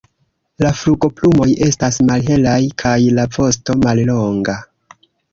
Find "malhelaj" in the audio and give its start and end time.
2.07-2.55